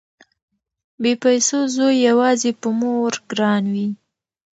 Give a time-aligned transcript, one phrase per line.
[1.01, 3.87] بې پيسو زوی يواځې په مور ګران وي